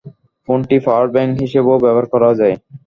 ফোনটি 0.47 0.77
power 0.85 1.07
bank 1.13 1.31
হিসেবেও 1.43 1.81
ব্যবহার 1.83 2.05
করা 2.13 2.29
যায়। 2.39 2.55